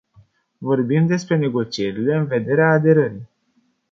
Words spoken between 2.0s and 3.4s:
în vederea aderării.